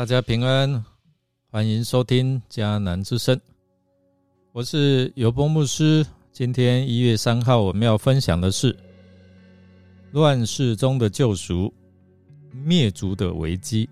[0.00, 0.82] 大家平安，
[1.50, 3.38] 欢迎收听迦南之声。
[4.50, 6.06] 我是尤波牧师。
[6.32, 8.74] 今天一月三号，我们要分享的是
[10.12, 11.70] 乱世中的救赎，
[12.50, 13.86] 灭族的危机。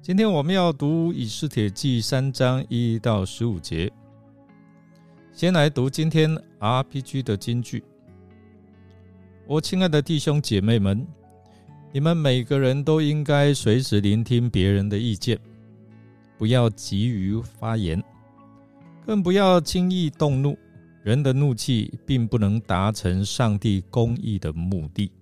[0.00, 3.92] 今天我们要读以斯帖记三章一到十五节。
[5.34, 7.84] 先来读今天 RPG 的金句。
[9.46, 11.06] 我亲爱的弟兄姐妹们。
[11.94, 15.38] 你们每个人都应该随时聆听别人的意见，
[16.36, 18.02] 不要急于发言，
[19.06, 20.58] 更不要轻易动怒。
[21.04, 25.12] 人的怒气并不能达成上帝公义的目的。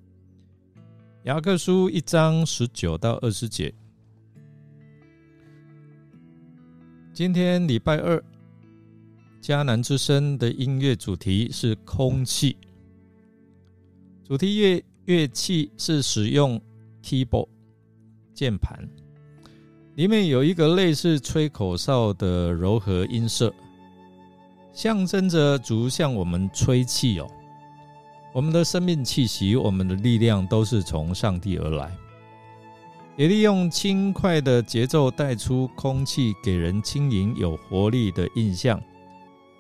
[1.25, 3.71] 雅各书一章十九到二十节。
[7.13, 8.25] 今天礼拜二，
[9.43, 12.57] 迦南之声的音乐主题是空气，
[14.25, 14.83] 主题乐。
[15.07, 16.61] 乐器是使用
[17.03, 17.49] keyboard
[18.33, 18.89] 键盘，
[19.97, 23.53] 里面有一个类似吹口哨的柔和音色，
[24.73, 27.27] 象征着主向我们吹气哦。
[28.33, 31.95] 我们的生命气息，我们的力量都是从上帝而来，
[33.17, 38.81] 也利用轻快的节奏带出空气，给人轻盈有活力的印象。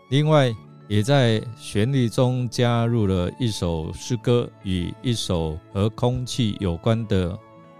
[0.08, 0.54] 另外，
[0.92, 7.34] 也在旋律中加入了一首诗歌与一首和空气有关的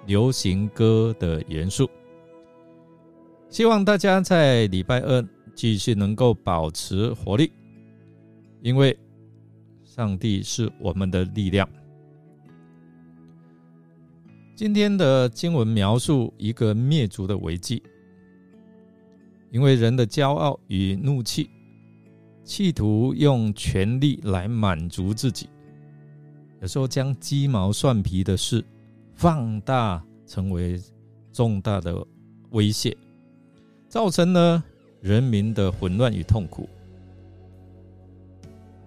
[0.06, 1.86] 流行歌的元素。
[3.50, 5.22] 希望大家在礼拜二
[5.54, 7.52] 继续能够保持活力，
[8.62, 8.98] 因为
[9.84, 11.68] 上帝是我们的力量。
[14.56, 17.82] 今天的经文描述一个灭族的危机，
[19.50, 21.50] 因为人的骄傲与怒气。
[22.44, 25.48] 企图用权力来满足自己，
[26.60, 28.64] 有时候将鸡毛蒜皮的事
[29.14, 30.80] 放大，成为
[31.32, 32.04] 重大的
[32.50, 32.96] 威胁，
[33.88, 34.62] 造成了
[35.00, 36.68] 人民的混乱与痛苦。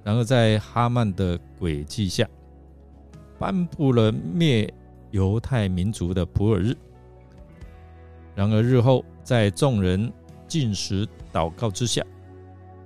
[0.03, 2.29] 然后在哈曼的诡计下，
[3.39, 4.71] 颁布了灭
[5.11, 6.75] 犹太民族的普尔日。
[8.35, 10.11] 然而日后在众人
[10.45, 12.05] 进食祷告之下。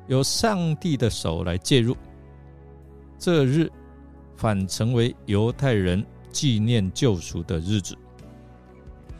[0.10, 1.96] 由上帝的手来介入，
[3.20, 3.72] 这日
[4.36, 7.96] 反成为犹太人纪念救赎的日子。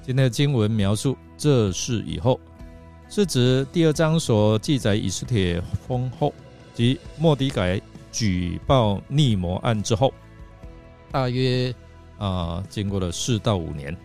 [0.02, 2.40] 今天的经文描述这事以后，
[3.08, 6.34] 是指第二章所记载以斯帖封后
[6.74, 7.80] 及莫迪改
[8.12, 10.12] 举报逆魔案之后，
[11.12, 11.72] 大约
[12.18, 13.96] 啊经过了四到五年。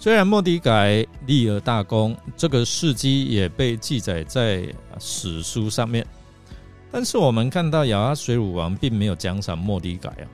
[0.00, 6.06] 虽然莫迪改立了大功，这个事迹也被记载在史书上面，
[6.92, 10.24] 但是我们看到亚哈水鲁王并没有奖赏莫迪改啊，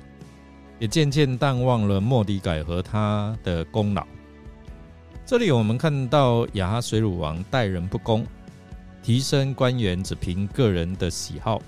[0.79, 4.07] 也渐渐淡忘了莫迪改和他的功劳。
[5.25, 8.27] 这里我们看到亚哈水鲁王待人不公，
[9.03, 11.59] 提升官员只凭个人的喜好，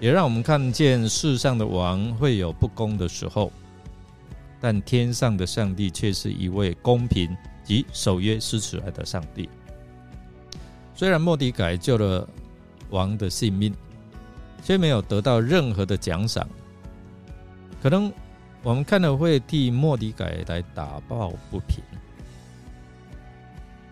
[0.00, 3.52] 也让我们看见世上的王会有不公的时候。
[4.62, 9.48] 但天上的上帝却是一位公平及守约施慈爱的上帝。
[10.94, 12.28] 虽然莫迪改救了
[12.90, 13.74] 王的性命，
[14.62, 16.48] 却没有得到任何的奖赏。
[17.82, 18.12] 可能
[18.62, 21.82] 我们看了会替莫迪改来打抱不平。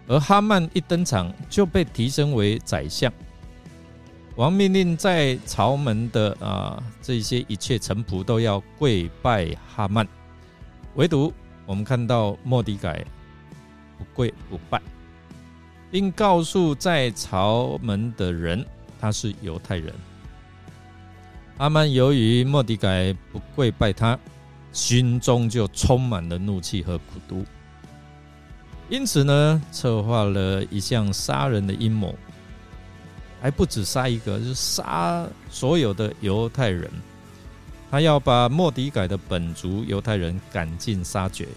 [0.07, 3.13] 而哈曼一登场就被提升为宰相，
[4.37, 10.07] 王命令在朝门的啊这些一切臣仆都要跪拜哈曼。
[10.95, 11.33] 唯独
[11.67, 13.05] 我们看到莫迪改
[13.97, 14.81] 不跪不拜，
[15.91, 18.65] 并告诉在朝门的人
[19.01, 19.95] 他是犹太人。
[21.59, 24.19] 阿曼由于莫迪改不跪拜他，
[24.73, 27.45] 心中就充满了怒气和苦毒，
[28.89, 32.15] 因此呢，策划了一项杀人的阴谋，
[33.41, 36.91] 还不止杀一个，是杀所有的犹太人。
[37.91, 41.49] 他要把莫迪改的本族犹太人赶尽杀绝。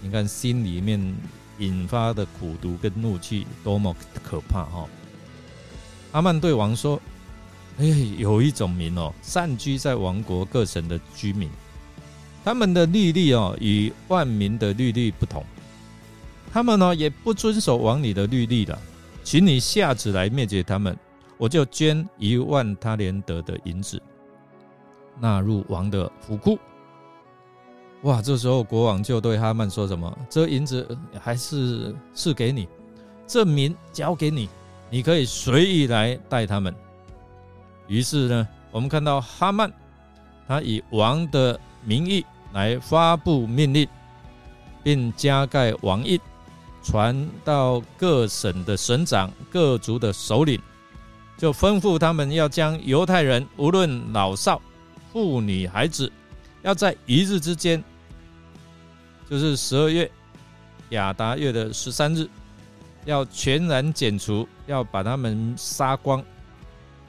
[0.00, 1.16] 你看，心里面
[1.58, 4.86] 引发的苦毒跟怒气多么可怕哈！
[6.12, 7.02] 阿曼对王说
[7.78, 7.84] ：“哎，
[8.16, 11.50] 有一种民哦，散居在王国各省的居民，
[12.44, 15.44] 他们的律例哦与万民的律例不同，
[16.52, 18.78] 他们呢也不遵守王里的律例的，
[19.24, 20.96] 请你下旨来灭绝他们，
[21.36, 24.00] 我就捐一万他连德的银子。”
[25.20, 26.58] 纳入王的府库，
[28.02, 28.22] 哇！
[28.22, 32.68] 这时候国王就对哈曼说什么：“这银子还是是给你，
[33.26, 34.48] 证明交给你，
[34.90, 36.74] 你可以随意来带他们。”
[37.88, 39.72] 于是呢，我们看到哈曼，
[40.46, 43.88] 他以王的名义来发布命令，
[44.82, 46.20] 并加盖王印，
[46.82, 50.60] 传到各省的省长、各族的首领，
[51.36, 54.60] 就吩咐他们要将犹太人无论老少、
[55.12, 56.10] 妇女、孩子，
[56.62, 57.82] 要在一日之间，
[59.28, 60.10] 就是十二月
[60.90, 62.28] 亚达月的十三日，
[63.04, 66.22] 要全然剪除，要把他们杀光，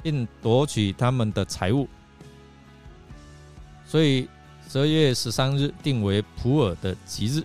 [0.02, 1.88] 并夺取他们的财物。
[3.86, 4.28] 所以
[4.70, 7.44] 十二月十三日定为普尔的吉日。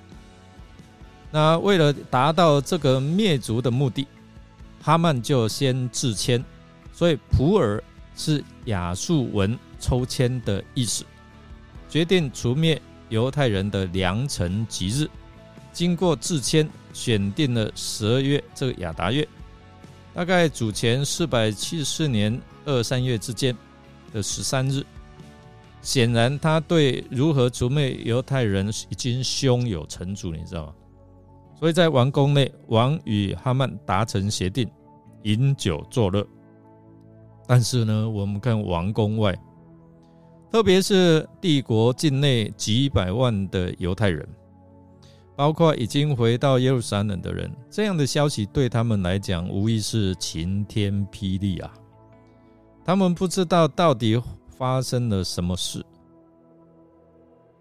[1.31, 4.06] 那为了达到这个灭族的目的，
[4.83, 6.45] 哈曼就先自谦，
[6.93, 7.83] 所以普尔
[8.15, 11.04] 是亚述文抽签的意思，
[11.90, 15.06] 决定除灭犹太人的良辰吉日。
[15.75, 19.28] 经过自签，选定了十二月这个亚达月，
[20.14, 23.54] 大概主前四百七十四年二三月之间
[24.10, 24.82] 的十三日。
[25.82, 30.72] 显然，他对如何除灭犹太人已经胸有成竹，你知道吗？
[31.60, 34.66] 所以在王宫内，王与哈曼达成协定，
[35.25, 36.26] 饮酒作乐。
[37.46, 39.36] 但是呢，我们看王宫外，
[40.55, 44.25] 特别是帝国境内几百万的犹太人，
[45.35, 51.75] 包括已经回到耶路撒冷的人，这样的消息对他们来讲，无疑是晴天霹雳啊！
[52.85, 54.23] 他们不知道到底
[54.56, 55.85] 发生了什么事。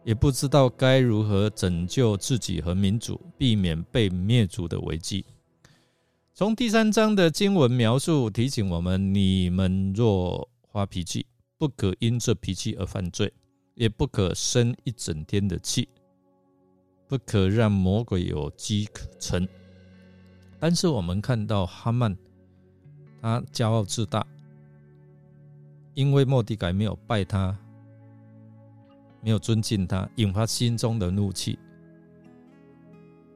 [0.04, 5.26] 也不知道该如何拯救自己和民族，避免被灭族的危机。
[6.36, 11.26] 从第三章的经文描述提醒我们：你们若发脾气，
[11.64, 13.32] 不可因这脾气而犯罪，
[13.76, 15.88] 也不可生一整天的气，
[17.08, 19.48] 不可让魔鬼有机可乘。
[20.60, 22.18] 但是我们看到哈曼，
[23.22, 24.28] 他骄傲自大，
[25.94, 27.58] 因为莫迪改没有拜他。
[29.22, 31.58] 没有尊敬他，引发心中的怒气。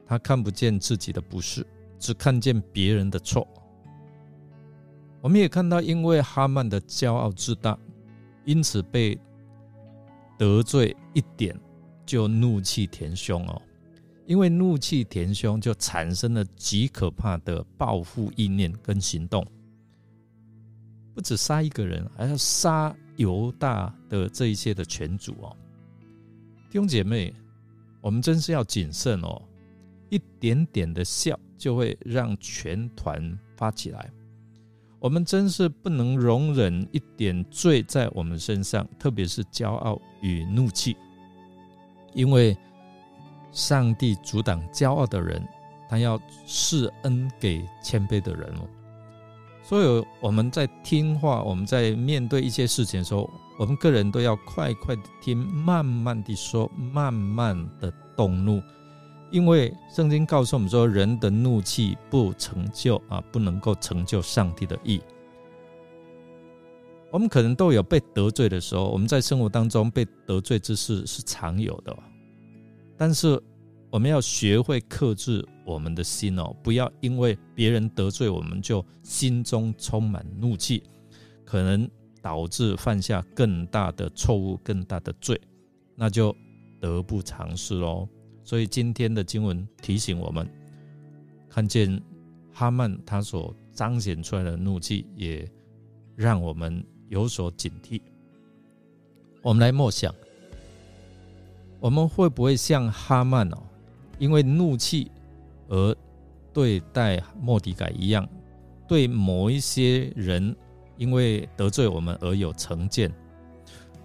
[0.06, 1.66] 他看不见自己的不是，
[1.98, 3.48] 只看见别人的错。
[5.22, 7.78] 我们也看到，因为哈曼的骄傲自大，
[8.48, 9.16] 因此被
[10.38, 11.54] 得罪一点
[12.06, 13.60] 就怒气填胸哦。
[14.26, 19.46] 因为怒气填胸，就产生了极可怕的报复意念跟行动。
[21.14, 25.54] 不止杀一个人，还要杀犹大的这一些的全族哦。
[26.70, 27.34] 弟兄姐妹，
[28.00, 29.42] 我们真是要谨慎哦！
[30.08, 34.10] 一点点的笑就会让全团发起来。
[35.00, 40.96] 我们真是不能容忍一点罪在我们身上，特别是骄傲与怒气，
[42.14, 42.56] 因为
[43.52, 45.46] 上帝阻挡骄傲的人，
[45.88, 48.68] 他要施恩给谦卑的人哦。
[49.62, 53.28] 所以我们在听话，我们在面对一些事情的时候。
[53.58, 58.62] 我们个人都要快快的听，慢慢的说，慢慢的动怒，
[59.30, 65.00] 因为圣经告诉我们说，人的怒气不成就啊，不能够成就上帝的意。
[67.10, 71.96] 我们可能都有被得罪的时候，我们在生活当中被得罪之事是常有的，
[72.96, 73.40] 但是
[73.90, 80.82] 我们要学会克制我们的心哦，不要因为别人得罪我们就心中充满怒气，
[81.44, 81.88] 可能。
[82.20, 85.40] 导致犯下更大的错误、更大的罪，
[85.94, 86.34] 那就
[86.80, 88.08] 得不偿失喽。
[88.48, 90.48] 所以今天的经文提醒我们，
[91.50, 92.02] 看见
[92.50, 95.46] 哈曼他所彰显出来的怒气，也
[96.16, 98.00] 让我们有所警惕。
[99.42, 100.14] 我们来默想，
[101.78, 103.58] 我们会不会像哈曼哦，
[104.18, 105.10] 因为怒气
[105.68, 105.94] 而
[106.50, 108.26] 对待莫迪改一样，
[108.88, 110.56] 对某一些人？
[110.96, 113.12] 因为得罪我们而有成见，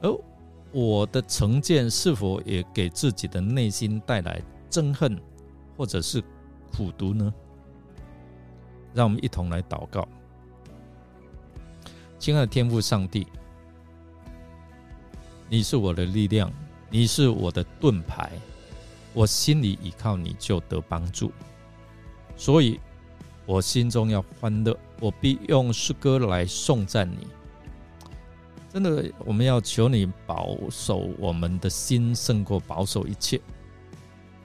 [0.01, 0.13] 而
[0.73, 5.17] 我的成见是否也给自己的内心带来憎恨，
[5.77, 6.21] 或者是
[6.75, 7.33] 苦毒呢？
[8.93, 10.05] 让我们一同来祷告，
[12.19, 13.25] 亲爱的天父上帝，
[15.47, 16.51] 你是我的力量，
[16.89, 18.31] 你是我的盾牌，
[19.13, 21.31] 我心里依靠你就得帮助，
[22.35, 22.79] 所以。
[23.45, 27.27] 我心中要欢乐，我必用诗歌来颂赞你。
[28.73, 33.39] 真的，我们要求你保守我们的心，胜过保守一切，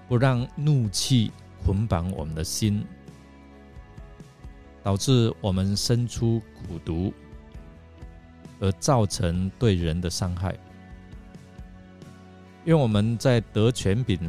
[0.07, 1.33] 不让怒气
[1.65, 2.85] 捆绑我们的心，
[4.83, 7.13] 导致我们生出苦毒，
[8.61, 10.53] 而造成对人的伤害。
[12.67, 14.21] 因为我们在得权柄。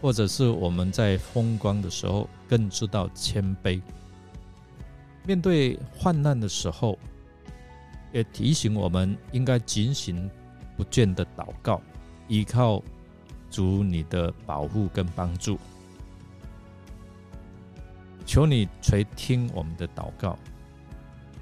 [0.00, 3.82] 或者是我们在风光的时候，更知道谦卑；
[5.26, 6.96] 面对患难的时候，
[8.18, 10.28] 也提醒我们应该警醒
[10.76, 11.80] 不倦的祷告，
[12.26, 12.82] 依靠
[13.48, 15.56] 主你的保护跟帮助。
[18.26, 20.36] 求你垂听我们的祷告，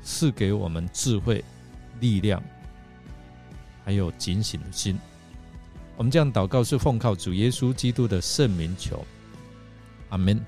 [0.02, 1.42] 赐给我们智慧、
[1.98, 2.42] 力量，
[3.84, 4.98] 还有警醒的心。
[5.96, 9.02] 我们这样祷告是奉靠主耶稣基督的圣名求，
[10.10, 10.38] 阿门。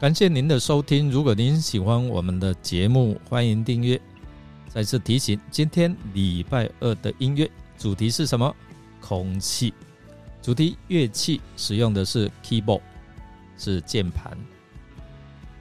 [0.00, 1.10] 感谢您的收听。
[1.10, 4.00] 如果您喜欢我们的节目，欢迎订阅。
[4.68, 8.54] 再次提醒，今天礼拜二的音乐主题是什么？
[9.00, 9.72] 空气。
[10.42, 12.80] 主题乐器使用的是 keyboard，
[13.56, 14.36] 是键盘。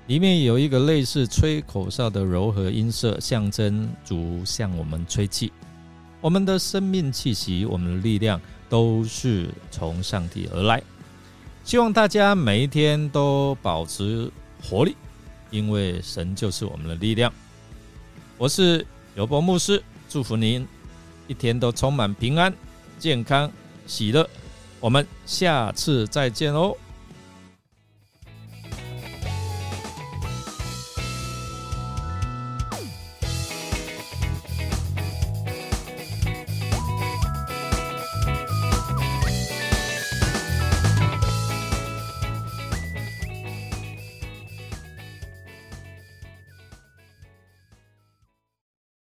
[0.08, 5.52] 里面有一个类似吹口哨的柔和音色，象征主向我们吹气。
[6.22, 10.82] 我们的生命气息，我们的力量，都是从上帝而来。
[11.64, 14.96] 希望大家每一天都保持活力，
[15.50, 17.32] 因为神就是我们的力量。
[18.38, 18.86] 我是
[19.18, 20.64] 尤伯牧师，祝福您
[21.26, 22.54] 一天都充满平安、
[23.00, 23.52] 健康、
[23.88, 24.30] 喜乐。
[24.80, 26.78] 我们下次再见哦。